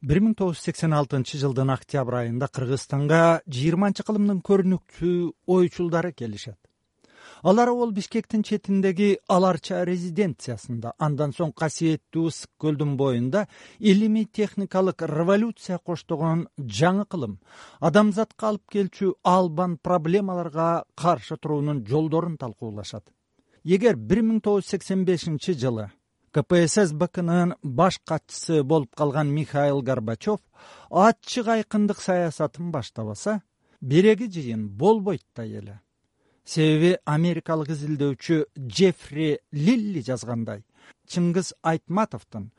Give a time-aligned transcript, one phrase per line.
[0.00, 6.58] бир миң тогуз жүз сексен алтынчы жылдын октябрь айында кыргызстанга жыйырманчы кылымдын көрүнүктүү ойчулдары келишет.
[7.42, 13.46] Алар ол бишкектин четиндеги аларча резиденциясында андан соң касиеттүү ысык көлдүн боюнда
[13.78, 17.38] илимий техникалык революция коштогон жаңы кылым
[17.80, 23.04] адамзатка алып келчү албан проблемаларга каршы туруунун жолдорун талкуулашат.
[23.64, 25.90] Эгер бир миң тогуз жүз сексен бешинчи жылы
[26.32, 30.40] кпссбкнын баш катчысы болуп калган михаил горбачев
[30.90, 33.40] ачык айкындык саясатын баштабаса
[33.80, 35.80] береги жыйын болбойт да эле
[36.44, 40.64] себеби америкалык изилдөөчү джеффри лилли жазгандай
[41.12, 42.50] чыңгыз айтматовдун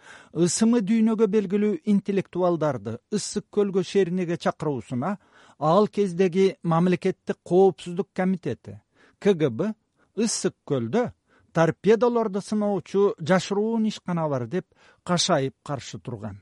[0.46, 5.18] ысымы дүйнөгө белгилүү интеллектуалдарды ысык көлгө шеринеге чакыруусуна
[5.60, 8.80] ал кездеги мамлекеттик коопсуздук комитети
[9.20, 9.74] кгб
[10.18, 11.10] ысык көлдө
[11.54, 14.66] торпедолорду сыноочу жашыруун ишкана бар деп
[15.04, 16.40] кашайып каршы турган.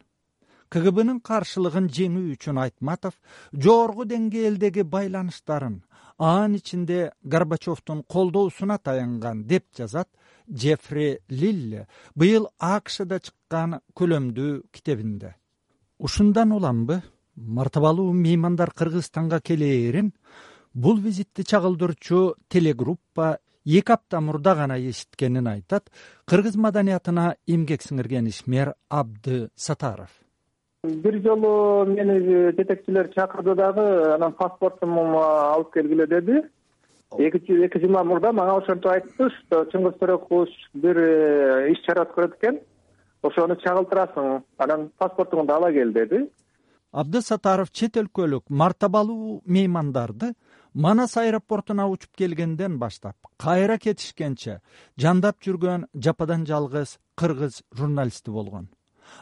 [0.70, 3.14] Кгбнын каршылыгын жеңүү үчүн айтматов
[3.54, 5.78] жогорку деңгээлдеги байланыштарын
[6.18, 10.10] анын ичинде горбачевдун колдоосуна таянган деп жазат
[10.52, 15.36] джеффри лилле быйыл акшда чыккан көлөмдүү китебинде.
[16.00, 17.02] Ушундан уламбы
[17.36, 20.14] мартабалуу меймандар кыргызстанга келээрин
[20.74, 25.92] бул визитти чагылдырчу телегруппа эки апта мурда гана эситкенин айтат
[26.26, 30.10] кыргыз маданиятына эмгек сиңирген ишмер абды сатаров.
[30.84, 36.42] Бир жолу мени жетекчилер чакырды дагы анан паспортумду алып келгиле деди.
[37.18, 42.60] Эки жума мурда мага ошентип айтты что чыңгыз төрекович бир э, иш чара өткөрөт экен
[43.24, 46.30] ошону чагылтырасың анан паспортуңду ала кел деди.
[46.92, 50.34] Абды сатаров чет өлкөлүк мартабалуу меймандарды
[50.86, 54.60] манас аэропортуна учуп келгенден баштап кайра кетишкенче
[55.04, 58.68] жандап жүргөн жападан жалгыз кыргыз журналисти болгон.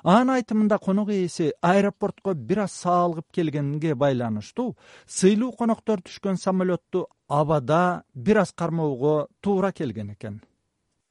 [0.03, 8.03] Анын айтымында конок ээси аэропортко бир аз саалгып келгенге байланыштуу сыйлуу коноктор түшкөн самолетту абада
[8.13, 10.41] бир аз кармоого туура келген экен.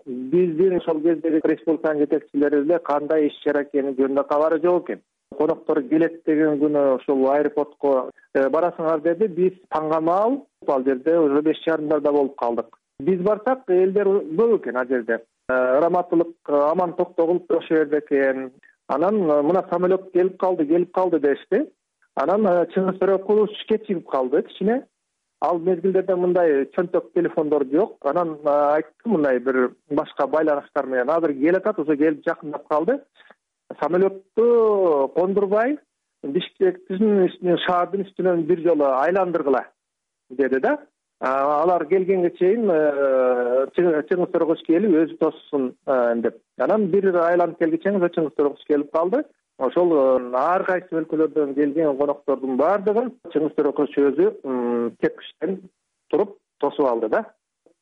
[0.04, 5.00] Биздин ошол кездеги республиканын жетекчилери эле кандай иш чара экени жөнүндө кабары жок экен.
[5.38, 10.00] Коноктор келет деген күнү ошол аэропортко барасыңар деди биз таңга
[10.69, 12.77] ал жерде уже беш жарымдарда болуп калдык.
[13.00, 15.21] Биз барсак элдер көп экен ал жерде.
[15.49, 18.53] Э, раматылык аман токтогулов ошол жерде экен.
[18.89, 21.71] Анан э, мына самолет келип калды келип калды дешти.
[22.17, 24.84] Анан чыңгыз төрекович кечигип калды кичине.
[25.41, 27.99] Ал мезгилдерде мындай чөнтөк телефондор жок.
[28.05, 31.11] Анан айтты мындай бир башка байланыштар менен.
[31.11, 33.01] Азыр келатат уже келип жакындап калды.
[33.81, 35.78] Самолетту кондурбай
[36.32, 37.28] бишкектин
[37.66, 39.64] шаардын үстүнөн бир жолу айландыргыла
[40.30, 40.78] деди да.
[41.20, 46.40] Алар келгенге чейин э, чыңгыз төрекович келип өзү тоссын э, деп.
[46.60, 49.22] Анан бир айланып келгиче чыңгыз төрекович келип калды.
[49.58, 54.28] Ошол э, ар кайсы өлкөлөрдөн келген коноктордун баардыгын чыңгыз төрекович өзү
[55.00, 55.62] тепкичтен
[56.10, 57.24] туруп тосуп алды да.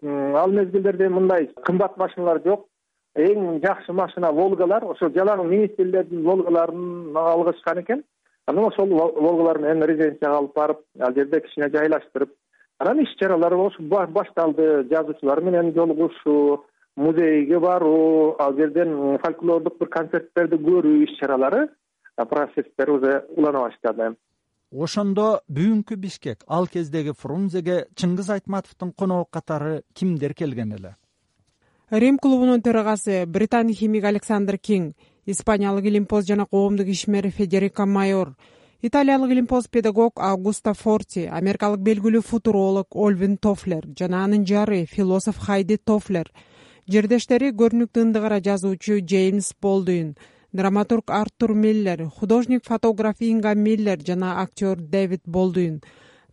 [0.03, 2.69] Ал мезгилдерде мындай кымбат машиналар жок.
[3.17, 8.05] Эң жакшы машина волгалар ошо жалаң министрлердин волгаларын алгышкан экен
[8.47, 12.31] анан ошол волгалар менен резиденцияга алып барып ал жерде кичине жайлаштырып
[12.79, 13.55] анан иш чаралар
[14.09, 14.89] башталды.
[14.91, 16.65] Жазуучулар менен жолугушуу
[16.97, 21.69] музейге баруу ал жерден фольклордук бир концерттерди көрүү иш чаралары
[22.17, 24.17] процесстер уже улана баштады.
[24.73, 30.97] Ошондо бүгүнкү бишкек ал кездеги фрунзеге чыңгыз айтматовдун коногу катары кимдер келген эле?
[31.91, 34.97] Рим клубунун төрагасы британ химик александр кинг
[35.27, 38.35] испаниялык илимпоз жана коомдук ишмер федерико майор
[38.83, 45.77] италиялык илимпоз педагог аугусто форти америкалык белгилүү футуролог ольвин тофлер жана анын жары философ хайди
[45.77, 46.33] тофлер
[46.89, 50.17] жердештери көрүнүктүү ындыгара жазуучу джеймс болдуин
[50.53, 55.83] драматург артур миллер художник фотограф инга миллер жана актер дэвид болдуин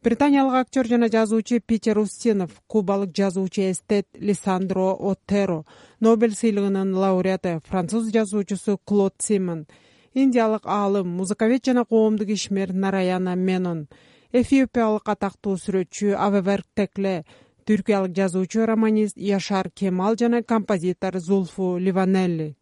[0.03, 5.65] британиялык актер жана жазуучу питер устинов кубалык жазуучу эстет лисандро отеро
[5.99, 9.65] нобель сыйлыгынын лауреаты француз жазуучусу клод симон
[10.13, 13.87] индиялык аалым музыковед жана коомдук ишмер нараяна менон
[14.31, 17.25] эфиопиялык атактуу сүрөтчү авеверк текле
[17.67, 22.55] түркиялык жазуучу романист яшар кемал жана композитор зулфу ливанелли.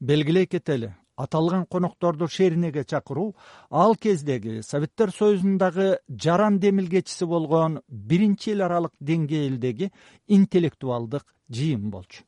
[0.00, 3.34] Белгилей кетели аталган конокторду шеринеге чакыруу
[3.70, 9.90] ал кездеги советтер союзундагы жаран демилгечиси болгон биринчи эл аралык деңгээлдеги
[10.28, 12.24] интеллектуалдык жыйын болчу.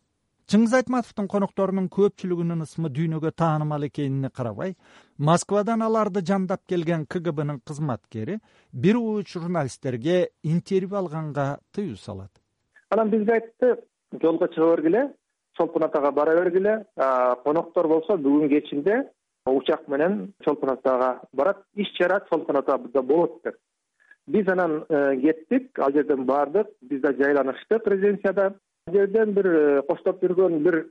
[0.46, 4.76] Чыңгыз айтматовдун конокторунун көпчүлүгүнүн ысымы дүйнөгө таанымал экенине карабай
[5.18, 8.38] москвадан аларды жандап келген кгбнын кызматкери
[8.72, 12.30] бир ууч журналисттерге интервью алганга тыюу салат.
[12.90, 13.72] Анан бизге айтты
[14.22, 15.02] жолго чыга бергиле
[15.56, 16.84] чолпон атага бара бергиле
[17.44, 19.02] коноктор болсо бүгүн кечинде
[19.46, 21.62] учак менен чолпон атага барат.
[21.74, 23.56] Иш чара чолпон атада болот деп.
[24.26, 24.84] Биз анан
[25.22, 26.68] кеттик ал жерден бардык.
[26.82, 28.54] Биз да жайланыштык резиденцияда
[28.88, 30.86] ал жерден бир коштоп жүргөн бир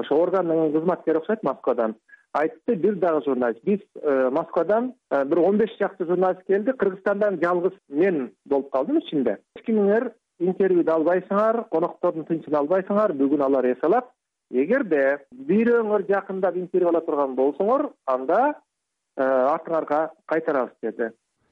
[0.00, 1.96] ошо органдын кызматкери окшойт москвадан.
[2.32, 3.64] Айтты бир дагы журналист.
[3.64, 6.72] Биз э, москвадан э, бир он беш чакты журналист келди.
[6.72, 9.38] Кыргызстандан жалгыз мен болуп калдым ичинде.
[9.56, 14.08] Эч кимиңер интервью да албайсыңар коноктордун тынчын албайсыңар бүгүн алар эс алат
[14.50, 21.10] эгерде бирөөңөр жакындап интервью ала турган болсоңор анда э, артыңарга кайтарабыз деди.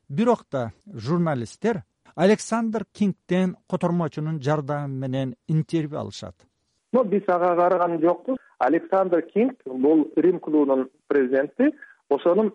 [0.09, 1.83] Бирок да журналисттер
[2.15, 6.35] александр кингтен котормочунун жардамы менен интервью алышат.
[6.93, 8.39] Биз ага караган жокпуз.
[8.59, 11.75] Александр кинг бул рим клубунун президенти.
[12.09, 12.55] Ошонун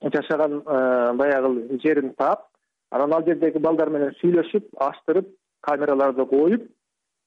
[0.00, 2.46] жашаган э, баягы жерин таап
[2.90, 5.28] анан ал жердеги балдар менен сүйлөшүп ачтырып
[5.66, 6.68] камераларды коюп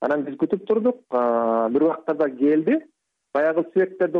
[0.01, 1.01] анан биз күтүп турдук.
[1.11, 2.79] Э, бир убактарда келди.
[3.33, 4.19] Баягы светтерди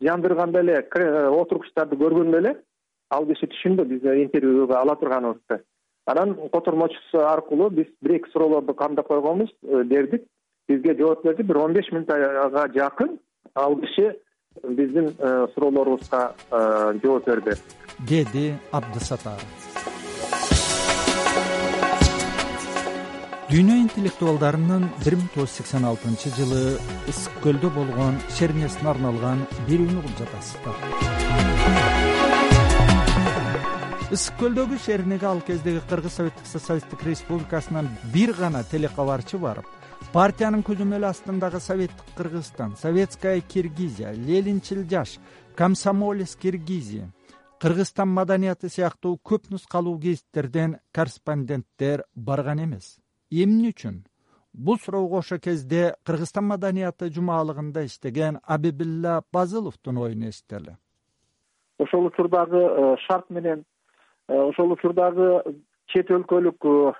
[0.00, 2.56] жандырганда эле э, отургучтарды көргөндө эле
[3.10, 5.62] ал киши түшүндү биз интервьюга ала турганыбызды
[6.06, 10.24] анан котормочусу аркылуу биз бир эки суроолорду камдап койгонбуз бердик.
[10.68, 11.42] Бизге жооп берди.
[11.42, 13.18] Бир он беш мүнөтга жакын
[13.54, 14.16] ал киши
[14.62, 17.56] биздин э, суроолорубузга э, жооп берди.
[18.08, 19.71] Деди абдысатаров
[23.52, 26.60] дүйнө интеллектуалдарынын бир миң тогуз жүз сексен алтынчы жылы
[27.10, 30.78] ысык көлдө болгон шернесине арналган берүүнү угуп жатасыздар.
[34.16, 39.68] Ысык көлдөгү шернеге ал кездеги кыргыз советтик социалисттик республикасынан бир гана телекабарчы барып
[40.16, 45.18] партиянын көзөмөлү астындагы советтик кыргызстан советская киргизия ленинчил жаш
[45.60, 47.12] комсомолец киргизия
[47.60, 53.01] кыргызстан маданияты сыяктуу көп нускалуу гезиттерден корреспонденттер барган эмес
[53.32, 54.04] эмне үчүн?
[54.52, 60.76] Бул суроого ошол кезде кыргызстан маданияты жумалыгында иштеген абибилла базыловдун оюн эсители
[61.82, 63.64] ошол учурдагы э, шарт менен
[64.28, 65.42] э, ошол учурдагы
[65.86, 66.92] чет өлкөлүк э,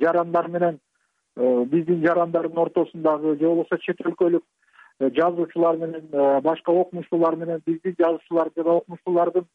[0.00, 0.78] жарандар менен
[1.36, 4.44] биздин жарандардын ортосундагы же болбосо чет өлкөлүк
[5.00, 9.46] жазуучулар менен башка окумуштуулар менен биздин жазуучулар жана окумуштуулардын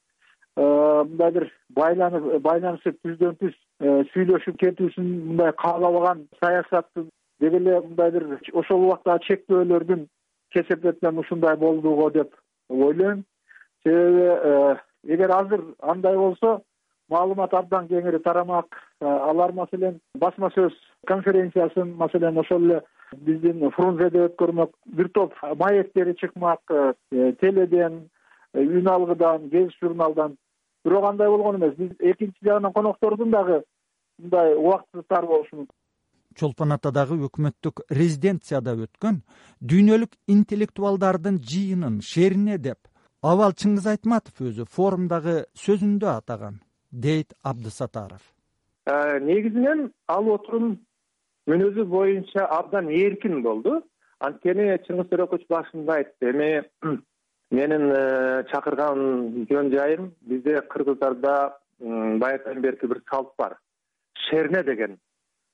[0.58, 7.10] мындай бир байланышып түздөн түз сүйлөшүп кетүүсүн мындай каалабаган саясаттын
[7.40, 10.08] деги эле мындай бир ошол убактагы чектөөлөрдүн
[10.54, 12.34] кесепетинен ушундай болду го деп
[12.70, 13.24] ойлойм.
[13.84, 14.80] Себеби
[15.14, 16.62] эгер азыр андай болсо
[17.10, 18.68] маалымат абдан кеңири тарамак.
[19.02, 20.74] Э, алар маселен басма сөз
[21.08, 22.82] конференциясын маселен ошол эле
[23.14, 26.94] биздин фрунзеде өткөрмөк бир топ маектери чыкмак э,
[27.42, 28.10] теледен
[28.54, 30.38] э, үн алгыдан гезит журналдан
[30.88, 31.76] бирок андай болгон эмес.
[31.76, 33.62] Биз экинчи жагынан коноктордун дагы
[34.18, 35.76] мындай убакыты тар болушу мүмкүн
[36.38, 39.22] чолпон атадагы өкмөттүк резиденцияда өткөн
[39.72, 42.90] дүйнөлүк интеллектуалдардын жыйынын шерине деп
[43.32, 46.60] абал чыңгыз айтматов өзү форумдагы сөзүндө атаган
[46.92, 48.22] дейт абдысатаров.
[48.86, 50.78] Э, негизинен ал отурум
[51.50, 53.82] мүнөзү боюнча абдан эркин болду.
[54.20, 56.52] Анткени чыңгыз төрекович башында айтты эми
[57.52, 63.58] менин э, чакырган жөн жайым бизде кыргыздарда баягыдан берки бир салт бар.
[64.30, 64.98] Шерне деген.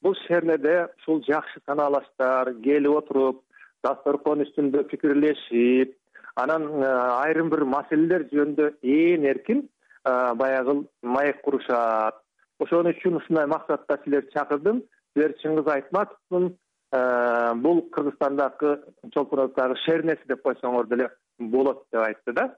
[0.01, 3.43] Бул шернеде ушул жакшы санаалаштар келип отуруп
[3.83, 5.95] дасторкон үстүндө пикирлешип
[6.35, 6.89] анан э,
[7.25, 9.67] айрым бир маселелер жөнүндө ээн эркин
[10.03, 12.17] баягы маек курушат.
[12.59, 14.83] Ошон үчүн ушундай максатта силерди чакырдым.
[15.13, 16.55] Силер чыңгыз айтматовдун
[16.93, 18.75] бул кыргызстандагы
[19.13, 19.53] чолпон
[19.85, 21.09] шернеси деп койсоңор деле
[21.39, 22.49] болот деп айтты да.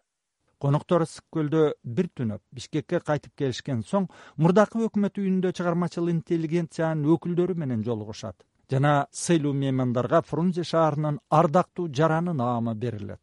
[0.59, 7.55] Коноктор ысык көлдө бир түнөп бишкекке кайтып келишкен соң мурдакы өкмөт үйүндө чыгармачыл интеллигенциянын өкүлдөрү
[7.59, 13.21] менен жолугушат жана сыйлуу меймандарга фрунзе шаарынын ардактуу жараны наамы берилет.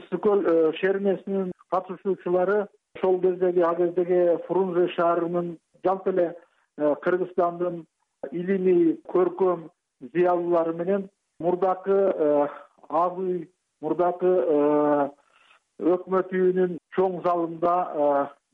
[0.00, 6.34] Ысык көл э, шернесинин катышуучулары ошол кездеги ал кездеги фрунзе шаарынын жалпы эле
[6.76, 7.86] э, кыргызстандын
[8.32, 11.08] илимий көркөм зыялуулары менен
[11.40, 12.48] мурдакы э,
[12.88, 13.48] ак үй
[13.80, 15.08] мурдакы э,
[15.94, 17.74] өкмөт үйүнүн чоң залында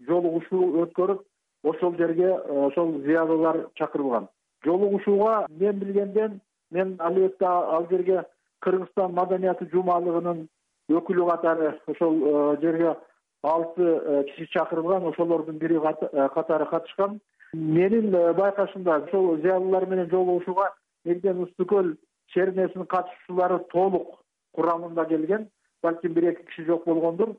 [0.08, 1.22] жолугушуу өткөрүп
[1.70, 2.32] ошол жерге
[2.66, 4.26] ошол зыялуулар чакырылган.
[4.64, 8.24] Жолугушууга мен билгенден мен албетте ал жерге
[8.60, 10.48] кыргызстан маданияты жумалыгынын
[10.90, 12.96] өкүлү катары ошол жерге
[13.42, 17.20] алты э, киши чакырылган ошолордун бири э, катары катышкан.
[17.52, 20.72] Менин э, байкашымда ошол зыялуулар менен жолугушууга
[21.04, 21.96] ысык көл
[22.32, 24.22] шернесинин катышуучулары толук
[24.54, 25.48] курамында келген
[25.82, 27.36] балким бир эки киши жок болгондур.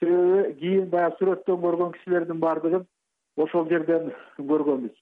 [0.00, 2.86] Себеби кийин баягы сүрөттөн көргөн кишилердин баардыгын
[3.36, 4.94] ошол жерден көргөнбүз.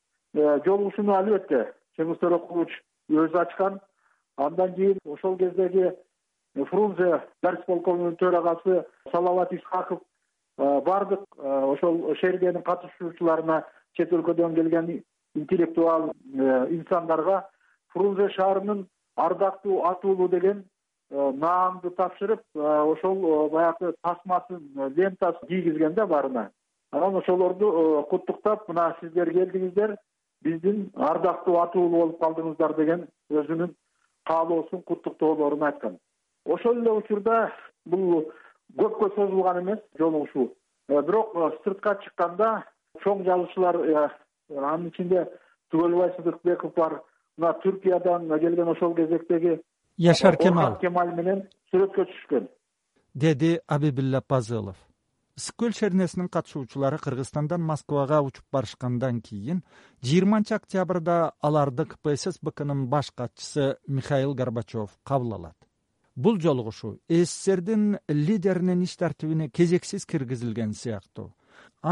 [0.65, 2.73] Жолугушууну албетте чыңгыз төрекович
[3.11, 3.81] өзү ачкан.
[4.37, 5.91] Андан кийин ошол кездеги
[6.55, 10.01] фрунзе горисполкомунун төрагасы салават исхаков
[10.59, 13.65] баардык ошол шергенин катышуучуларына
[13.97, 15.03] чет өлкөдөн келген
[15.35, 16.13] интеллектуал
[16.71, 17.49] инсандарга
[17.95, 18.87] фрунзе шаарынын
[19.17, 20.65] ардактуу аты уулу деген
[21.11, 24.63] наамды тапшырып ошол баягы тасмасын
[24.97, 26.51] лентасын кийгизген да баарына
[26.91, 29.97] анан ошолорду куттуктап мына сиздер келдиңиздер
[30.43, 33.75] биздин ардактуу аты уулу болуп калдыңыздар деген өзүнүн
[34.25, 35.99] каалоосун куттуктоолорун айткан.
[36.45, 37.53] Ошол эле учурда
[37.87, 38.27] бул
[38.79, 40.51] көпкө созулган эмес жолугушуу
[40.89, 42.65] э, бирок э, сыртка чыкканда
[43.05, 44.09] чоң жазуучулар э,
[44.57, 45.27] анын ичинде
[45.73, 47.01] түгөлбай сыдыкбеков бар
[47.39, 49.61] мына түркиядан келген ошол кезектеги
[49.97, 50.79] яшар кемал.
[50.81, 52.49] Кемаль менен сүрөткө түшүшкөн
[53.15, 54.77] деди абибилла пазылов.
[55.39, 59.65] Ысык көл шернесинин катышуучулары кыргызстандан москвага учуп барышкандан кийин
[60.03, 65.57] жыйырманчы октябрда аларды кпсс бкнын баш катчысы михаил горбачев кабыл алат.
[66.15, 71.35] Бул жолугушуу сссрдин лидеринин иш тартибине кезексиз киргизилген сыяктуу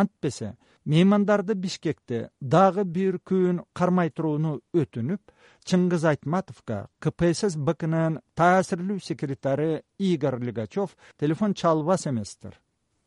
[0.01, 5.21] антпесе меймандарды бишкекте дагы бир күн кармай турууну өтүнүп
[5.69, 12.59] чыңгыз айтматовго кпсс бкнын таасирлүү секретары игорь лигачев телефон чалбас эместир.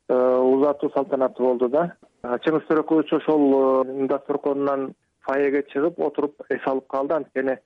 [0.07, 1.95] Э, узатуу салтанаты болду да.
[2.23, 3.43] Чыңгыз төрекович ошол
[3.83, 4.93] э, дасторконунан
[5.25, 7.15] фаеге чыгып отуруп эс алып калды.
[7.15, 7.57] Анткени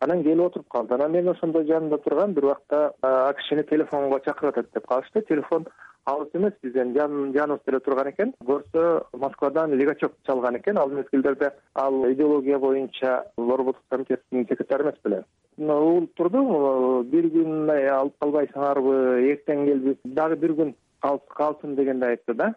[0.00, 0.94] анан келип отуруп калды.
[0.94, 5.22] Анан мен ошондо жанында тургам бир убакта а кишини телефонго чакырып атат деп калышты.
[5.22, 5.66] Телефон
[6.06, 8.34] алыс эмес бизден жаныбызда эле турган экен.
[8.44, 10.78] Көрсө москвадан лигачев чалган экен.
[10.78, 15.24] Ал мезгилдерде ал идеология боюнча лорбутов комитетинин секретары эмес беле.
[15.58, 18.96] Угулуп турдум бир күн алып калбайсыңарбы
[19.30, 22.54] эртең келби дагы бир күн калсын дегендей айтты да.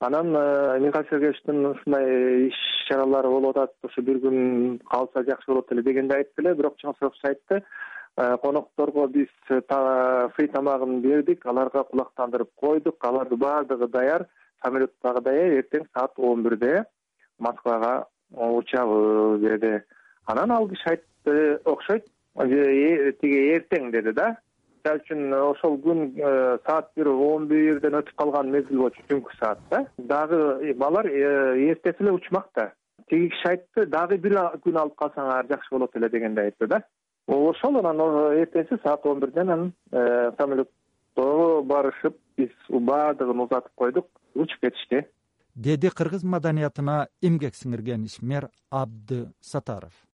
[0.00, 2.56] Анан э, михаил сергеевичтин ушундай иш
[2.88, 6.54] чаралары болуп атат ушу бир күн калса жакшы болот эле дегендей айтты эле.
[6.54, 7.56] Бирок чыңгыз айтты.
[7.56, 7.62] э,
[8.16, 13.04] конокторго биз фри тамагын бердик аларга кулактандырып койдук.
[13.04, 14.26] Алардын баардыгы даяр
[14.62, 15.62] самолет дагы даяр.
[15.62, 16.84] Эртең саат он бирде
[17.38, 19.82] москвага учабыз деди.
[20.26, 22.06] Анан ал киши айтты окшойт.
[22.36, 24.36] Э, тиги эртең деди да.
[24.80, 29.58] Мисалы үчүн ошол күн э, саат бир он бирден өтүп калган мезгил болчу түнкү саат
[29.70, 29.84] да.
[29.98, 32.72] Дагы алар э, эртеси эле учмак да
[33.10, 36.82] тиги киши айтты дагы бир күн алып калсаңар жакшы болот эле дегендей айтты да
[37.30, 38.00] ошол анан
[38.34, 45.06] эртеси саат он бирден анан э, самолетто барышып биз баардыгын узатып койдук учуп кетишти.
[45.54, 50.06] Деди кыргыз маданиятына эмгек сиңирген ишмер абды сатаров